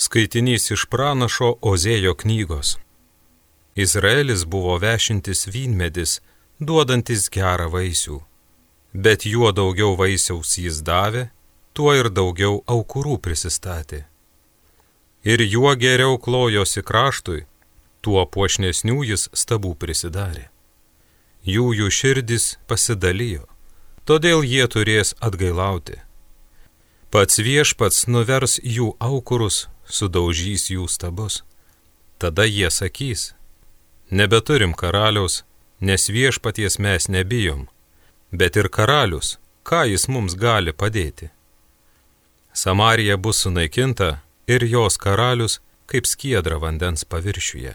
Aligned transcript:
Skaitinys 0.00 0.70
iš 0.72 0.86
pranašo 0.88 1.50
Ozėjo 1.60 2.14
knygos. 2.22 2.78
Izraelis 3.76 4.46
buvo 4.48 4.78
vešintis 4.80 5.44
vynmedis, 5.52 6.14
duodantis 6.56 7.26
gerą 7.34 7.66
vaisių. 7.74 8.16
Bet 8.94 9.26
juo 9.28 9.50
daugiau 9.52 9.98
vaisiaus 10.00 10.54
jis 10.56 10.78
davė, 10.86 11.26
tuo 11.76 11.92
ir 11.98 12.08
daugiau 12.08 12.62
aukurų 12.74 13.18
prisistatė. 13.26 14.06
Ir 15.28 15.44
juo 15.44 15.74
geriau 15.76 16.16
klojosi 16.16 16.80
kraštui, 16.80 17.44
tuo 18.00 18.24
puošnesnių 18.24 19.04
jis 19.04 19.28
stabų 19.36 19.74
prisidarė. 19.82 20.46
Jų 21.44 21.74
jų 21.76 21.90
širdis 21.98 22.54
pasidalijo, 22.72 23.44
todėl 24.08 24.48
jie 24.48 24.64
turės 24.64 25.12
atgailauti. 25.20 26.00
Pats 27.12 27.36
viešpats 27.44 28.06
nuvers 28.08 28.56
jų 28.64 28.94
aukurus 28.96 29.66
sudaužys 29.90 30.70
jų 30.70 30.88
stabus. 30.88 31.42
Tada 32.20 32.44
jie 32.44 32.70
sakys, 32.70 33.34
nebeturim 34.10 34.74
karaliaus, 34.74 35.42
nes 35.80 36.08
viešpaties 36.08 36.78
mes 36.78 37.08
nebijom, 37.08 37.68
bet 38.32 38.56
ir 38.56 38.68
karalius, 38.68 39.38
ką 39.64 39.86
jis 39.88 40.08
mums 40.08 40.36
gali 40.36 40.72
padėti. 40.72 41.30
Samarija 42.52 43.16
bus 43.16 43.40
sunaikinta 43.44 44.20
ir 44.46 44.64
jos 44.64 44.98
karalius 44.98 45.60
kaip 45.86 46.06
skiedra 46.06 46.58
vandens 46.58 47.04
paviršiuje. 47.04 47.74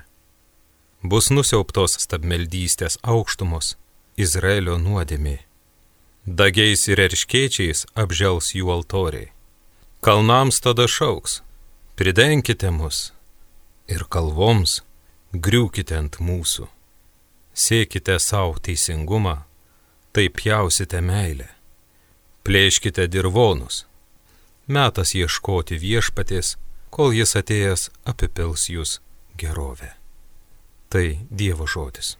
Bus 1.03 1.29
nusiauptos 1.29 1.97
stabmeldystės 2.01 2.97
aukštumos, 3.03 3.75
Izraelio 4.17 4.77
nuodėmė. 4.81 5.39
Dagiais 6.25 6.87
ir 6.89 7.01
erškėčiais 7.03 7.85
apžels 7.93 8.53
jų 8.55 8.71
altoriai. 8.73 9.29
Kalnams 10.01 10.57
tada 10.63 10.87
šauks, 10.89 11.41
pridenkite 11.95 12.69
mus 12.75 13.13
ir 13.87 14.03
kalvoms 14.11 14.81
griūkite 15.31 15.95
ant 15.95 16.17
mūsų. 16.19 16.67
Sėkite 17.55 18.17
savo 18.19 18.57
teisingumą, 18.59 19.37
taip 20.11 20.41
jausite 20.43 20.99
meilę. 20.99 21.47
Plėškite 22.43 23.07
dirvonus. 23.07 23.85
Metas 24.67 25.15
ieškoti 25.15 25.79
viešpatės, 25.79 26.57
kol 26.91 27.15
jis 27.15 27.35
atėjęs 27.39 27.87
apipils 28.11 28.67
jūs 28.69 28.99
gerovę. 29.39 29.93
Tai 30.91 31.07
Dievo 31.31 31.67
žodis. 31.67 32.17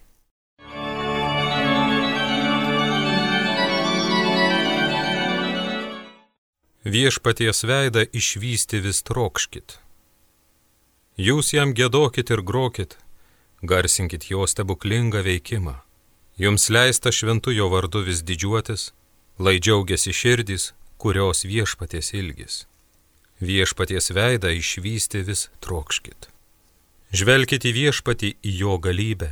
Viešpaties 6.86 7.64
veidą 7.66 8.06
išvysti 8.14 8.80
vis 8.86 9.02
trokškit. 9.02 9.80
Jūs 11.18 11.54
jam 11.56 11.74
gėdokit 11.74 12.30
ir 12.30 12.44
grokit, 12.46 12.98
garsinkit 13.66 14.30
jo 14.30 14.46
stebuklingą 14.46 15.24
veikimą. 15.26 15.80
Jums 16.38 16.70
leista 16.70 17.12
šventu 17.16 17.56
jo 17.56 17.72
vardu 17.72 18.04
vis 18.06 18.22
didžiuotis, 18.22 18.92
lai 19.40 19.58
džiaugiasi 19.58 20.14
širdys, 20.14 20.74
kurios 21.02 21.46
viešpaties 21.48 22.14
ilgis. 22.14 22.66
Viešpaties 23.42 24.12
veidą 24.12 24.52
išvysti 24.54 25.24
vis 25.26 25.50
trokškit. 25.64 26.30
Žvelkit 27.16 27.66
į 27.66 27.72
viešpatį 27.80 28.30
į 28.44 28.52
jo 28.60 28.78
galybę, 28.78 29.32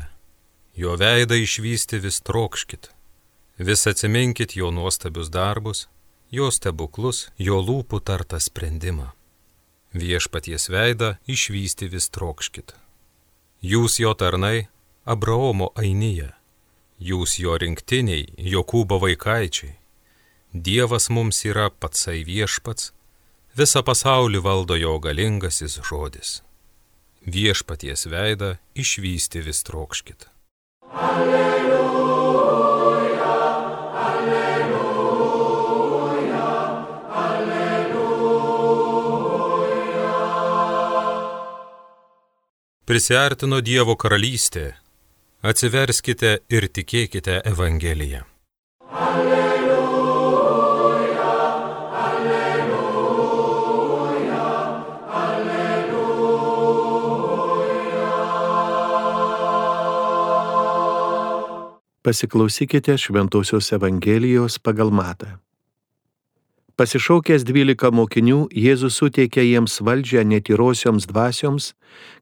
jo 0.73 0.97
veidą 0.97 1.37
išvysti 1.37 2.01
vis 2.01 2.21
trokškit. 2.25 2.89
Vis 3.59 3.85
atsiminkit 3.87 4.55
jo 4.57 4.71
nuostabius 4.71 5.29
darbus, 5.29 5.87
jo 6.33 6.49
stebuklus, 6.51 7.27
jo 7.37 7.59
lūpų 7.61 7.99
tartą 8.01 8.39
sprendimą. 8.41 9.11
Viešpaties 9.93 10.71
veidą 10.73 11.13
išvysti 11.29 11.89
vis 11.93 12.09
trokškit. 12.09 12.73
Jūs 13.61 13.99
jo 14.01 14.15
tarnai, 14.17 14.67
Abraomo 15.05 15.69
ainyje, 15.77 16.31
jūs 16.97 17.37
jo 17.37 17.53
rinktiniai, 17.61 18.25
Jokūbo 18.37 18.97
vaikaičiai. 19.03 19.75
Dievas 20.53 21.09
mums 21.13 21.43
yra 21.45 21.69
patsai 21.69 22.23
viešpats, 22.25 22.91
visą 23.57 23.83
pasaulį 23.85 24.41
valdo 24.41 24.77
jo 24.77 24.97
galingasis 25.01 25.79
žodis. 25.85 26.41
Viešpaties 27.23 28.09
veidą 28.09 28.55
išvysti 28.75 29.45
vis 29.45 29.61
trokškit. 29.69 30.27
Alleluja. 30.93 31.62
Prisartino 42.83 43.61
Dievo 43.63 43.93
karalystė. 43.95 44.73
Atsiverskite 45.39 46.43
ir 46.51 46.65
tikėkite 46.67 47.37
Evangeliją. 47.47 48.27
Alleluja, 48.91 50.49
alleluja, 52.01 53.29
alleluja. 55.21 56.83
Pasiklausykite 62.03 62.99
Šventojios 62.99 63.71
Evangelijos 63.79 64.59
pagal 64.59 64.91
Matą. 64.91 65.39
Pasišaukęs 66.73 67.43
dvylika 67.45 67.91
mokinių, 67.93 68.47
Jėzus 68.49 68.95
suteikė 68.97 69.43
jiems 69.45 69.75
valdžią 69.85 70.23
netyrosioms 70.25 71.05
dvasioms, 71.05 71.67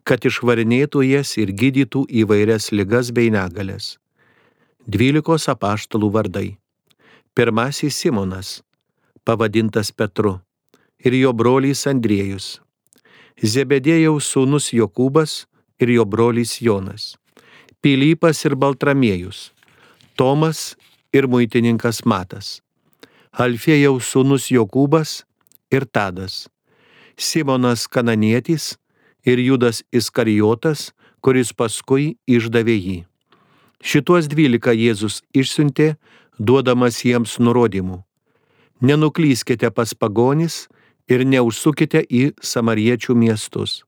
kad 0.04 0.26
išvarinėtų 0.28 1.06
jas 1.08 1.38
ir 1.40 1.54
gydytų 1.56 2.02
įvairias 2.22 2.66
ligas 2.76 3.14
bei 3.16 3.30
negalės. 3.32 3.96
Dvylikos 4.84 5.48
apaštalų 5.54 6.10
vardai. 6.12 6.50
Pirmasis 7.32 7.96
Simonas, 7.96 8.50
pavadintas 9.24 9.94
Petru, 9.96 10.42
ir 11.00 11.16
jo 11.16 11.32
brolys 11.32 11.86
Andriejus. 11.88 12.58
Zebedėjaus 13.40 14.28
sūnus 14.34 14.74
Jokūbas 14.76 15.46
ir 15.80 15.94
jo 15.96 16.04
brolys 16.04 16.58
Jonas. 16.60 17.14
Pilypas 17.80 18.44
ir 18.44 18.58
Baltramiejus. 18.60 19.54
Tomas 20.20 20.76
ir 21.16 21.32
muitininkas 21.32 22.04
Matas 22.04 22.60
Alfėjaus 23.32 24.10
sūnus 24.12 24.50
Jokūbas 24.52 25.22
ir 25.72 25.86
Tadas, 25.88 26.50
Simonas 27.16 27.88
Kananietis 27.88 28.76
ir 29.24 29.40
Judas 29.40 29.84
Iskarijotas, 29.96 30.92
kuris 31.24 31.54
paskui 31.56 32.18
išdavė 32.28 32.76
jį. 32.76 32.98
Šituos 33.82 34.28
dvylika 34.28 34.76
Jėzus 34.76 35.22
išsiuntė, 35.34 35.96
duodamas 36.38 37.00
jiems 37.06 37.38
nurodymų. 37.40 38.02
Nenuklyskite 38.82 39.72
pas 39.72 39.94
pagonis 39.94 40.68
ir 41.08 41.24
neužsukite 41.24 42.04
į 42.04 42.34
samariečių 42.42 43.16
miestus. 43.16 43.82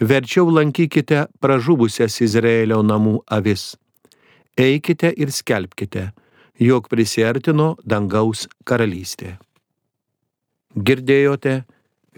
Verčiau 0.00 0.50
lankykite 0.52 1.26
pražuvusias 1.40 2.20
Izraelio 2.20 2.82
namų 2.82 3.22
avis. 3.26 3.76
Eikite 4.58 5.14
ir 5.16 5.32
skelbkite, 5.32 6.10
jog 6.60 6.90
prisartino 6.92 7.74
dangaus 7.88 8.44
karalystė. 8.68 9.38
Girdėjote 10.76 11.62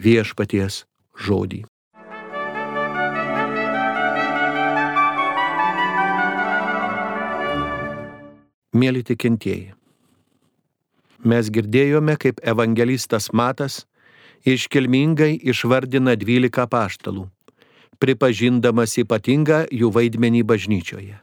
viešpaties 0.02 0.82
žodį. 1.14 1.62
Mėly 8.72 9.02
tikintieji, 9.06 9.74
mes 11.28 11.50
girdėjome, 11.54 12.16
kaip 12.18 12.40
evangelistas 12.42 13.28
Matas 13.36 13.82
iškilmingai 14.48 15.36
išvardina 15.52 16.16
dvylika 16.18 16.64
paštalų, 16.66 17.28
pripažindamas 18.02 18.96
ypatingą 19.04 19.66
jų 19.70 19.92
vaidmenį 19.94 20.42
bažnyčioje. 20.48 21.20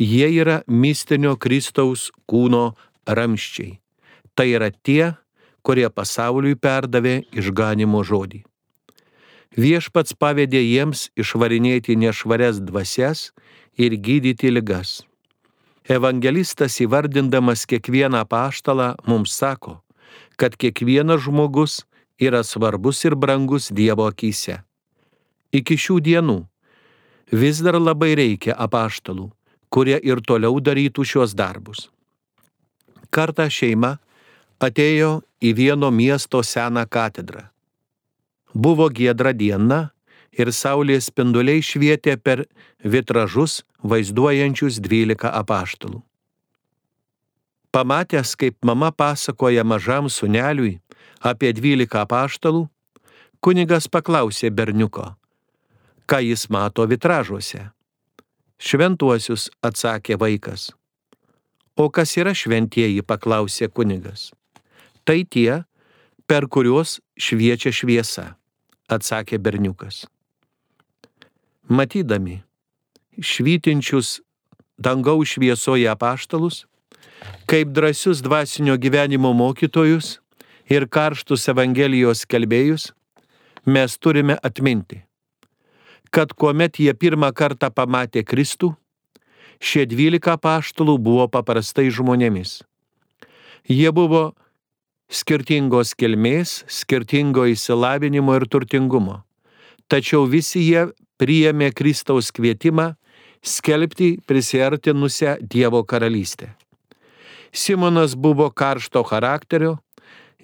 Jie 0.00 0.30
yra 0.40 0.62
mistinio 0.64 1.34
Kristaus 1.36 2.08
kūno 2.24 2.70
ramščiai. 3.04 3.74
Tai 4.32 4.46
yra 4.48 4.70
tie, 4.72 5.12
kurie 5.60 5.90
pasauliui 5.92 6.56
perdavė 6.56 7.18
išganimo 7.36 8.00
žodį. 8.08 8.40
Viešpats 9.60 10.14
pavedė 10.16 10.62
jiems 10.62 11.10
išvarinėti 11.20 11.98
nešvarias 12.00 12.62
dvasias 12.64 13.28
ir 13.76 13.96
gydyti 13.98 14.48
ligas. 14.48 15.02
Evangelistas 15.84 16.78
įvardindamas 16.80 17.66
kiekvieną 17.66 18.22
paštalą 18.30 18.94
mums 19.10 19.34
sako, 19.36 19.80
kad 20.40 20.56
kiekvienas 20.56 21.26
žmogus 21.26 21.82
yra 22.16 22.40
svarbus 22.46 23.04
ir 23.04 23.16
brangus 23.18 23.68
Dievo 23.68 24.06
akise. 24.08 24.62
Iki 25.52 25.76
šių 25.76 25.96
dienų 26.08 26.38
vis 27.34 27.60
dar 27.60 27.76
labai 27.76 28.14
reikia 28.14 28.54
apaštalų, 28.54 29.28
kurie 29.70 29.98
ir 30.02 30.20
toliau 30.26 30.60
darytų 30.60 31.06
šios 31.06 31.34
darbus. 31.38 31.88
Kartą 33.10 33.46
šeima 33.50 33.96
atėjo 34.60 35.20
į 35.40 35.54
vieno 35.56 35.90
miesto 35.90 36.42
seną 36.44 36.84
katedrą. 36.86 37.46
Buvo 38.54 38.90
giedra 38.90 39.32
diena 39.32 39.90
ir 40.34 40.50
saulės 40.54 41.08
spinduliai 41.10 41.62
švietė 41.62 42.16
per 42.18 42.44
vitražus 42.82 43.62
vaizduojančius 43.82 44.78
dvylika 44.82 45.32
apaštalų. 45.40 46.02
Pamatęs, 47.70 48.34
kaip 48.34 48.56
mama 48.66 48.90
pasakoja 48.90 49.62
mažam 49.64 50.10
suneliui 50.10 50.80
apie 51.22 51.52
dvylika 51.54 52.02
apaštalų, 52.02 52.66
kunigas 53.40 53.86
paklausė 53.86 54.50
berniuko, 54.50 55.12
ką 56.10 56.18
jis 56.26 56.48
mato 56.50 56.86
vitražuose. 56.90 57.70
Šventuosius 58.70 59.48
atsakė 59.66 60.14
vaikas. 60.20 60.68
O 61.74 61.88
kas 61.90 62.12
yra 62.20 62.30
šventieji, 62.36 63.02
paklausė 63.02 63.66
kunigas. 63.66 64.28
Tai 65.02 65.24
tie, 65.26 65.64
per 66.30 66.46
kuriuos 66.46 67.00
šviečia 67.18 67.72
šviesa, 67.74 68.26
atsakė 68.86 69.40
berniukas. 69.42 70.04
Matydami 71.66 72.36
švytinčius 73.18 74.20
dangaus 74.78 75.34
šviesoje 75.34 75.90
apaštalus, 75.90 76.62
kaip 77.50 77.74
drąsius 77.74 78.22
dvasinio 78.22 78.78
gyvenimo 78.78 79.34
mokytojus 79.34 80.20
ir 80.70 80.86
karštus 80.86 81.50
Evangelijos 81.50 82.22
kelbėjus, 82.22 82.92
mes 83.66 83.98
turime 83.98 84.38
atminti, 84.46 85.02
kad 86.10 86.32
kuomet 86.34 86.80
jie 86.82 86.92
pirmą 86.94 87.30
kartą 87.34 87.70
pamatė 87.70 88.24
Kristų, 88.26 88.74
šie 89.62 89.86
dvylika 89.86 90.36
paštalų 90.40 90.98
buvo 90.98 91.26
paprastai 91.30 91.88
žmonėmis. 91.94 92.60
Jie 93.70 93.90
buvo 93.94 94.32
skirtingos 95.10 95.94
kilmės, 95.98 96.64
skirtingo 96.70 97.46
įsilavinimo 97.50 98.38
ir 98.38 98.46
turtingumo. 98.50 99.20
Tačiau 99.90 100.26
visi 100.30 100.62
jie 100.62 100.88
priėmė 101.20 101.72
Kristaus 101.74 102.30
kvietimą 102.32 102.94
skelbti 103.42 104.18
prisiartinusią 104.26 105.36
Dievo 105.42 105.82
karalystę. 105.84 106.54
Simonas 107.52 108.14
buvo 108.14 108.50
karšto 108.50 109.02
charakterio 109.02 109.78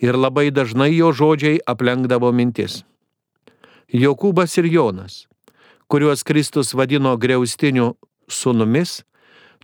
ir 0.02 0.18
labai 0.18 0.50
dažnai 0.50 0.90
jo 0.96 1.12
žodžiai 1.14 1.60
aplenkdavo 1.66 2.32
mintis. 2.34 2.82
Jokūbas 3.94 4.58
ir 4.58 4.66
Jonas, 4.66 5.26
kuriuos 5.88 6.22
Kristus 6.22 6.74
vadino 6.74 7.16
greustiniu 7.16 7.94
sunumis, 8.28 9.02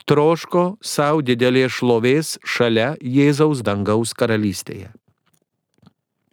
troško 0.07 0.77
savo 0.83 1.23
didelės 1.23 1.79
šlovės 1.79 2.37
šalia 2.47 2.95
Jėzaus 3.01 3.63
dangaus 3.63 4.15
karalystėje. 4.15 4.91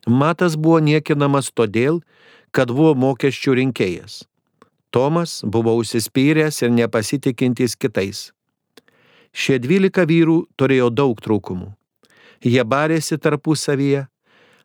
Matas 0.07 0.55
buvo 0.57 0.79
niekinamas 0.79 1.51
todėl, 1.53 2.01
kad 2.51 2.71
buvo 2.73 2.95
mokesčių 2.97 3.59
rinkėjas. 3.59 4.23
Tomas 4.89 5.41
buvo 5.45 5.75
užsispyręs 5.77 6.63
ir 6.65 6.71
nepasitikintis 6.73 7.75
kitais. 7.77 8.29
Šie 9.29 9.59
dvylika 9.61 10.07
vyrų 10.09 10.47
turėjo 10.57 10.89
daug 10.89 11.19
trūkumų. 11.21 11.69
Jie 12.41 12.63
barėsi 12.65 13.19
tarpusavyje, 13.21 14.07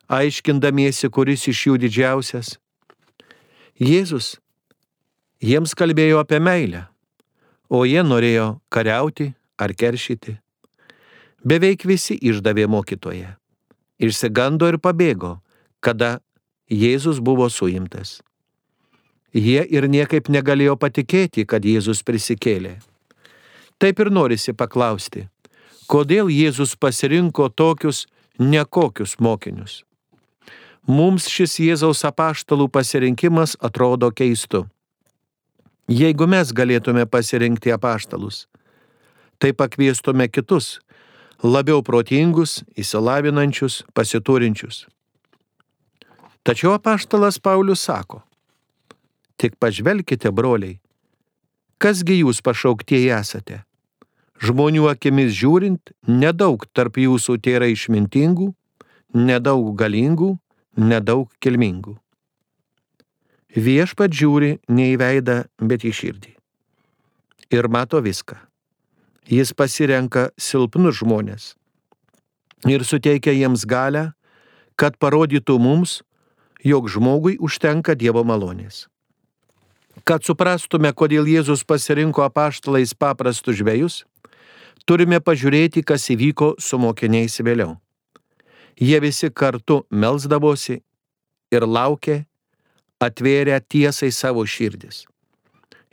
aiškindamiesi, 0.09 1.11
kuris 1.13 1.45
iš 1.51 1.65
jų 1.67 1.77
didžiausias, 1.85 2.55
Jėzus 3.75 4.37
jiems 5.45 5.75
kalbėjo 5.77 6.21
apie 6.23 6.39
meilę, 6.41 6.85
o 7.69 7.83
jie 7.85 8.01
norėjo 8.01 8.47
kariauti 8.73 9.31
ar 9.61 9.73
keršyti. 9.77 10.39
Beveik 11.45 11.85
visi 11.85 12.17
išdavė 12.17 12.65
mokytoje. 12.71 13.35
Išsigando 14.01 14.67
ir 14.71 14.79
pabėgo, 14.81 15.37
kada 15.79 16.19
Jėzus 16.71 17.21
buvo 17.21 17.45
suimtas. 17.53 18.17
Jie 19.35 19.61
ir 19.69 19.85
niekaip 19.91 20.31
negalėjo 20.33 20.75
patikėti, 20.81 21.45
kad 21.45 21.65
Jėzus 21.67 22.01
prisikėlė. 22.07 22.79
Taip 23.77 23.99
ir 24.01 24.09
norisi 24.09 24.55
paklausti, 24.57 25.27
kodėl 25.91 26.31
Jėzus 26.33 26.73
pasirinko 26.79 27.51
tokius 27.53 28.05
nekokius 28.39 29.19
mokinius. 29.19 29.83
Mums 30.87 31.27
šis 31.29 31.59
Jėzaus 31.61 32.01
apaštalų 32.07 32.71
pasirinkimas 32.73 33.57
atrodo 33.61 34.09
keistu. 34.09 34.65
Jeigu 35.85 36.25
mes 36.25 36.49
galėtume 36.49 37.05
pasirinkti 37.05 37.69
apaštalus, 37.69 38.47
tai 39.37 39.51
pakviestume 39.53 40.25
kitus, 40.33 40.79
labiau 41.43 41.83
protingus, 41.85 42.63
įsilavinančius, 42.73 43.83
pasiturinčius. 43.93 44.87
Tačiau 46.41 46.73
apaštalas 46.73 47.37
Paulius 47.37 47.83
sako, 47.85 48.23
tik 49.37 49.59
pažvelkite, 49.61 50.31
broliai, 50.33 50.79
kasgi 51.77 52.23
jūs 52.23 52.41
pašauktieji 52.41 53.11
esate. 53.13 53.61
Žmonių 54.41 54.89
akimis 54.89 55.37
žiūrint, 55.37 55.93
nedaug 56.09 56.65
tarp 56.73 56.97
jūsų 56.97 57.37
yra 57.45 57.69
išmintingų, 57.69 58.49
nedaug 59.13 59.69
galingų, 59.77 60.33
nedaug 60.77 61.29
kilmingų. 61.39 61.95
Viešpat 63.55 64.11
žiūri 64.11 64.57
ne 64.67 64.89
į 64.91 64.95
veidą, 64.99 65.45
bet 65.63 65.85
į 65.87 65.93
širdį. 65.95 66.33
Ir 67.55 67.69
mato 67.71 68.01
viską. 68.03 68.35
Jis 69.31 69.53
pasirenka 69.55 70.29
silpnus 70.37 70.99
žmonės 70.99 71.53
ir 72.67 72.83
suteikia 72.83 73.31
jiems 73.31 73.63
galę, 73.69 74.11
kad 74.75 74.97
parodytų 74.99 75.55
mums, 75.61 76.01
jog 76.65 76.89
žmogui 76.89 77.37
užtenka 77.39 77.95
Dievo 77.95 78.25
malonės. 78.25 78.87
Kad 80.03 80.25
suprastume, 80.27 80.91
kodėl 80.91 81.29
Jėzus 81.29 81.63
pasirinko 81.63 82.25
apaštalais 82.25 82.91
paprastus 82.97 83.61
žvėjus, 83.61 84.03
turime 84.85 85.21
pažiūrėti, 85.23 85.85
kas 85.85 86.09
įvyko 86.11 86.55
su 86.59 86.77
mokiniais 86.81 87.39
vėliau. 87.39 87.77
Jie 88.75 88.99
visi 88.99 89.29
kartu 89.31 89.85
melzdavosi 89.89 90.81
ir 91.53 91.63
laukė, 91.63 92.25
atvėrę 93.01 93.59
tiesai 93.69 94.11
savo 94.11 94.45
širdis. 94.45 95.05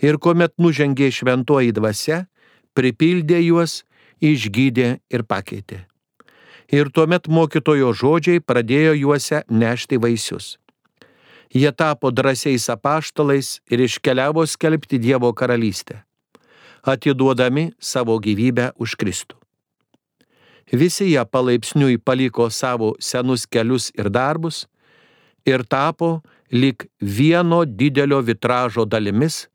Ir 0.03 0.19
kuomet 0.19 0.55
nužengė 0.59 1.11
šventoji 1.15 1.73
dvasia, 1.75 2.27
pripildė 2.75 3.41
juos, 3.45 3.83
išgydė 4.23 4.89
ir 5.11 5.25
pakeitė. 5.27 5.85
Ir 6.73 6.89
tuomet 6.95 7.29
mokytojo 7.29 7.93
žodžiai 7.93 8.41
pradėjo 8.41 8.95
juose 8.97 9.43
nešti 9.51 9.99
vaisius. 10.01 10.57
Jie 11.53 11.69
tapo 11.77 12.09
drąsiais 12.11 12.71
apaštalais 12.73 13.61
ir 13.69 13.83
iškeliavo 13.85 14.47
skelbti 14.49 14.99
Dievo 14.99 15.35
karalystę, 15.37 16.01
atiduodami 16.83 17.73
savo 17.79 18.17
gyvybę 18.17 18.73
už 18.81 18.97
Kristų. 18.97 19.37
Visi 20.73 21.11
jie 21.11 21.25
palaipsniui 21.29 21.99
paliko 22.01 22.49
savo 22.49 22.95
senus 22.99 23.45
kelius 23.45 23.91
ir 23.93 24.09
darbus 24.09 24.65
ir 25.45 25.67
tapo 25.69 26.23
lik 26.53 26.87
vieno 27.01 27.65
didelio 27.65 28.21
vitražo 28.21 28.85
dalimis, 28.85 29.47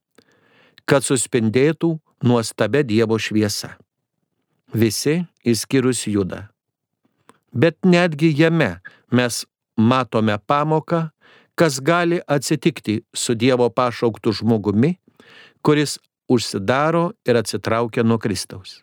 kad 0.85 1.03
suspindėtų 1.03 1.97
nuostabia 2.23 2.83
Dievo 2.83 3.19
šviesa. 3.19 3.75
Visi 4.73 5.21
išskyrus 5.45 6.07
juda. 6.07 6.47
Bet 7.51 7.77
netgi 7.85 8.31
jame 8.35 8.79
mes 9.11 9.45
matome 9.77 10.37
pamoką, 10.37 11.07
kas 11.55 11.79
gali 11.81 12.19
atsitikti 12.27 13.01
su 13.13 13.35
Dievo 13.35 13.69
pašauktų 13.69 14.33
žmogumi, 14.41 14.97
kuris 15.61 15.97
užsidaro 16.29 17.11
ir 17.25 17.39
atsitraukia 17.39 18.03
nuo 18.03 18.19
Kristaus. 18.19 18.81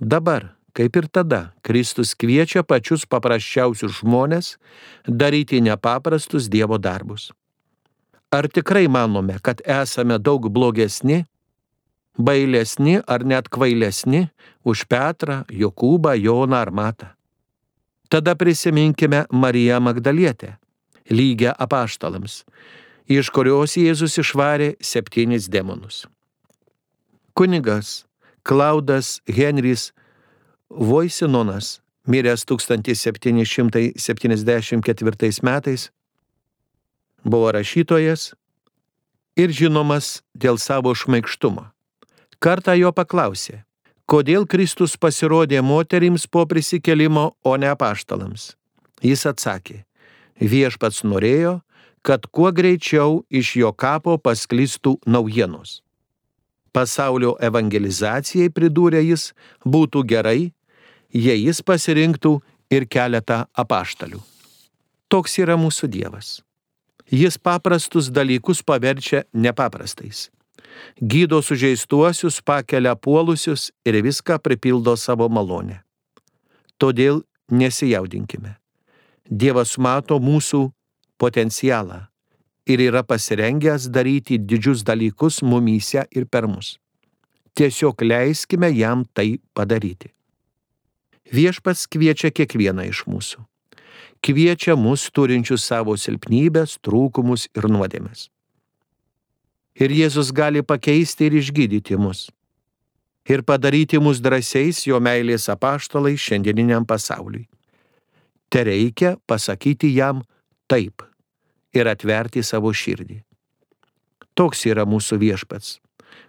Dabar 0.00 0.52
Kaip 0.74 0.96
ir 0.98 1.06
tada, 1.06 1.54
Kristus 1.62 2.16
kviečia 2.18 2.64
pačius 2.66 3.04
paprasčiausius 3.06 4.00
žmonės 4.00 4.56
daryti 5.06 5.60
nepaprastus 5.62 6.48
Dievo 6.50 6.80
darbus. 6.82 7.30
Ar 8.34 8.48
tikrai 8.50 8.88
manome, 8.90 9.38
kad 9.38 9.62
esame 9.62 10.18
daug 10.18 10.48
blogesni, 10.50 11.22
bailesni 12.18 12.98
ar 13.06 13.22
net 13.22 13.46
kvailesni 13.46 14.26
už 14.66 14.82
Petrą, 14.90 15.44
Jokūbą, 15.46 16.16
Joną 16.18 16.58
ar 16.58 16.74
Matą? 16.74 17.14
Tada 18.10 18.34
prisiminkime 18.34 19.26
Mariją 19.30 19.78
Magdalietę, 19.80 20.56
lygę 21.10 21.54
apaštalams, 21.54 22.42
iš 23.06 23.30
kurios 23.30 23.78
Jėzus 23.78 24.18
išvarė 24.18 24.74
septynis 24.82 25.46
demonus. 25.46 26.08
Kunigas 27.34 28.02
Klaudas 28.42 29.20
Henris 29.30 29.92
Voisinonas, 30.70 31.80
miręs 32.06 32.44
1774 32.44 35.42
metais, 35.42 35.90
buvo 37.24 37.52
rašytojas 37.52 38.34
ir 39.36 39.50
žinomas 39.50 40.22
dėl 40.34 40.58
savo 40.58 40.94
šmaikštumo. 40.94 41.64
Kartą 42.38 42.74
jo 42.76 42.92
paklausė, 42.92 43.64
kodėl 44.06 44.46
Kristus 44.46 44.96
pasirodė 45.00 45.62
moterims 45.62 46.26
po 46.26 46.46
prisikelimo, 46.46 47.36
o 47.44 47.56
ne 47.56 47.68
apaštalams. 47.72 48.56
Jis 49.04 49.26
atsakė, 49.26 49.84
Viešpats 50.40 51.04
norėjo, 51.06 51.60
kad 52.02 52.26
kuo 52.26 52.50
greičiau 52.52 53.22
iš 53.30 53.54
jo 53.60 53.70
kapo 53.72 54.18
pasklistų 54.18 54.98
naujienos. 55.06 55.83
Pasaulio 56.74 57.36
evangelizacijai, 57.38 58.50
pridūrė 58.50 59.04
jis, 59.06 59.30
būtų 59.62 60.02
gerai, 60.10 60.50
jei 61.14 61.44
jis 61.44 61.62
pasirinktų 61.62 62.40
ir 62.74 62.88
keletą 62.90 63.44
apaštalių. 63.54 64.18
Toks 65.08 65.38
yra 65.38 65.54
mūsų 65.60 65.88
Dievas. 65.92 66.40
Jis 67.12 67.36
paprastus 67.38 68.08
dalykus 68.10 68.64
paverčia 68.66 69.22
nepaprastais. 69.32 70.30
Gydo 70.98 71.38
sužeistuosius, 71.42 72.40
pakelia 72.42 72.96
puolusius 72.96 73.70
ir 73.86 74.00
viską 74.02 74.40
pripildo 74.42 74.96
savo 74.96 75.28
malonę. 75.28 75.84
Todėl 76.80 77.22
nesijaudinkime. 77.50 78.56
Dievas 79.30 79.76
mato 79.78 80.18
mūsų 80.18 80.66
potencialą 81.20 82.08
ir 82.66 82.78
yra 82.78 83.02
pasirengęs 83.02 83.88
daryti 83.94 84.38
didžius 84.48 84.86
dalykus 84.86 85.42
mumyse 85.42 86.06
ir 86.10 86.24
per 86.24 86.46
mus. 86.48 86.78
Tiesiog 87.54 88.02
leiskime 88.02 88.70
jam 88.72 89.04
tai 89.14 89.38
padaryti. 89.54 90.10
Viešpats 91.32 91.86
kviečia 91.86 92.32
kiekvieną 92.34 92.88
iš 92.90 93.04
mūsų. 93.08 93.44
Kviečia 94.24 94.76
mus 94.76 95.06
turinčius 95.12 95.64
savo 95.64 95.96
silpnybės, 96.00 96.78
trūkumus 96.80 97.46
ir 97.56 97.68
nuodėmes. 97.68 98.28
Ir 99.74 99.90
Jėzus 99.90 100.32
gali 100.32 100.62
pakeisti 100.62 101.28
ir 101.28 101.38
išgydyti 101.40 101.98
mus. 101.98 102.28
Ir 103.28 103.42
padaryti 103.42 103.98
mus 104.00 104.20
drąsiais 104.20 104.84
jo 104.86 105.00
meilės 105.00 105.48
apaštalai 105.52 106.14
šiandieniniam 106.20 106.84
pasauliui. 106.86 107.48
Te 108.48 108.64
reikia 108.68 109.16
pasakyti 109.26 109.94
jam 109.96 110.22
taip 110.68 111.02
ir 111.74 111.90
atverti 111.90 112.42
savo 112.42 112.72
širdį. 112.72 113.20
Toks 114.34 114.64
yra 114.66 114.86
mūsų 114.88 115.18
viešpats, 115.20 115.78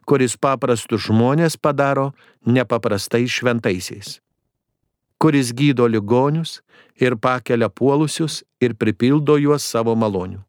kuris 0.05 0.35
paprastus 0.37 1.07
žmonės 1.07 1.57
padaro 1.57 2.11
nepaprastai 2.45 3.25
šventaisiais, 3.29 4.19
kuris 5.21 5.53
gydo 5.57 5.87
ligonius 5.89 6.59
ir 7.01 7.17
pakelia 7.17 7.69
puolusius 7.69 8.43
ir 8.61 8.75
pripildo 8.77 9.37
juos 9.41 9.65
savo 9.65 9.95
malonių. 9.95 10.43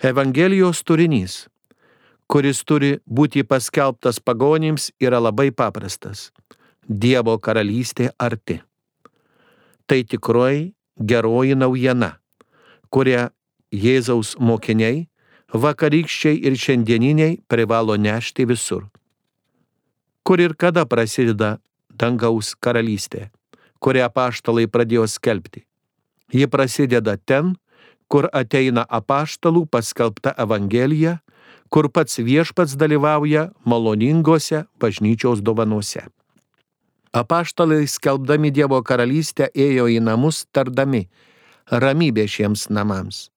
Evangelijos 0.00 0.80
turinys, 0.82 1.44
kuris 2.30 2.62
turi 2.64 2.94
būti 3.04 3.44
paskelbtas 3.44 4.20
pagonims, 4.22 4.88
yra 5.02 5.20
labai 5.20 5.50
paprastas. 5.52 6.30
Dievo 6.88 7.36
karalystė 7.38 8.08
arti. 8.18 8.56
Tai 9.86 10.00
tikroji 10.02 10.72
geroji 10.98 11.54
naujiena, 11.54 12.16
kurią 12.90 13.28
Jėzaus 13.70 14.34
mokiniai, 14.38 15.06
vakarykščiai 15.54 16.42
ir 16.46 16.58
šiandieniniai 16.58 17.40
privalo 17.48 17.96
nešti 17.96 18.46
visur. 18.46 18.88
Kur 20.26 20.42
ir 20.42 20.54
kada 20.54 20.84
prasideda 20.86 21.58
dangaus 21.90 22.54
karalystė, 22.54 23.30
kurią 23.78 24.06
apaštalai 24.10 24.66
pradėjo 24.66 25.06
skelbti. 25.06 25.64
Ji 26.30 26.46
prasideda 26.46 27.16
ten, 27.16 27.56
kur 28.10 28.28
ateina 28.34 28.84
apaštalų 28.86 29.66
paskelbta 29.70 30.34
Evangelija, 30.38 31.18
kur 31.70 31.88
pats 31.90 32.18
viešpats 32.18 32.74
dalyvauja 32.74 33.50
maloningose 33.64 34.64
bažnyčios 34.82 35.42
dovanose. 35.42 36.02
Apaštalai 37.14 37.86
skelbdami 37.90 38.50
Dievo 38.54 38.78
karalystę 38.86 39.50
ėjo 39.54 39.88
į 39.90 39.98
namus 40.02 40.44
tardami 40.54 41.08
ramybė 41.70 42.26
šiems 42.30 42.68
namams. 42.70 43.30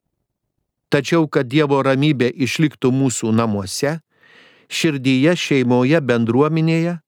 Tačiau, 0.94 1.26
kad 1.26 1.48
Dievo 1.50 1.80
ramybė 1.82 2.28
išliktų 2.46 2.92
mūsų 2.94 3.32
namuose, 3.34 3.96
širdyje, 4.70 5.34
šeimoje, 5.34 5.98
bendruomenėje, 6.06 7.00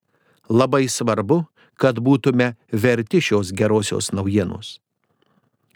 labai 0.50 0.88
svarbu, 0.90 1.44
kad 1.78 2.00
būtume 2.02 2.56
verti 2.72 3.22
šios 3.22 3.52
gerosios 3.54 4.10
naujienos. 4.16 4.80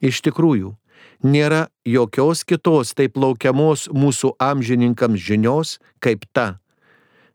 Iš 0.01 0.23
tikrųjų, 0.25 0.73
nėra 1.21 1.67
jokios 1.85 2.41
kitos 2.47 2.95
taip 2.97 3.19
laukiamos 3.19 3.85
mūsų 3.93 4.33
amžininkams 4.41 5.21
žinios 5.21 5.77
kaip 6.01 6.25
ta. 6.33 6.55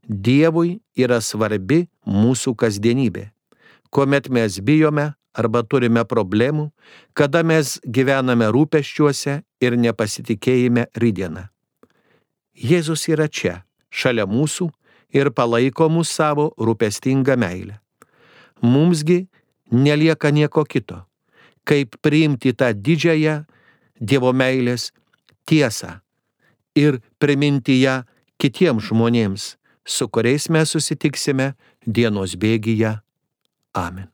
Dievui 0.08 0.80
yra 0.98 1.20
svarbi 1.22 1.84
mūsų 2.02 2.56
kasdienybė, 2.58 3.28
kuomet 3.94 4.26
mes 4.26 4.58
bijome 4.58 5.12
arba 5.34 5.62
turime 5.66 6.04
problemų, 6.08 6.70
kada 7.14 7.42
mes 7.46 7.78
gyvename 7.84 8.48
rūpeščiuose 8.54 9.40
ir 9.60 9.76
nepasitikėjime 9.80 10.88
rydieną. 10.94 11.48
Jėzus 12.54 13.08
yra 13.10 13.26
čia, 13.28 13.64
šalia 13.90 14.26
mūsų 14.30 14.68
ir 15.14 15.30
palaiko 15.34 15.88
mus 15.90 16.10
savo 16.10 16.52
rūpestingą 16.58 17.36
meilę. 17.38 17.80
Mumsgi 18.62 19.24
nelieka 19.74 20.30
nieko 20.30 20.64
kito, 20.64 21.02
kaip 21.64 21.98
priimti 22.02 22.54
tą 22.54 22.72
didžiąją 22.74 23.42
Dievo 24.04 24.32
meilės 24.34 24.88
tiesą 25.46 26.00
ir 26.74 26.98
priminti 27.22 27.78
ją 27.78 28.00
kitiems 28.42 28.90
žmonėms, 28.90 29.54
su 29.86 30.08
kuriais 30.10 30.50
mes 30.50 30.74
susitiksime 30.74 31.52
dienos 31.86 32.34
bėgyje. 32.34 32.98
Amen. 33.78 34.13